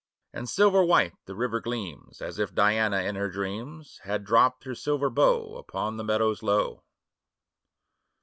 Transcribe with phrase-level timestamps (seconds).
[0.33, 4.63] 5 And silver white the river gleams, As if Diana, in her dreams,• Had dropt
[4.63, 6.81] her silver bow Upon the meadows low.